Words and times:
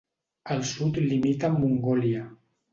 Al 0.55 0.63
sud 0.69 0.97
limita 1.05 1.53
amb 1.53 1.63
Mongòlia. 1.67 2.27